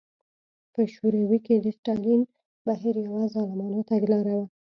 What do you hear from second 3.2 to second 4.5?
ظالمانه تګلاره وه.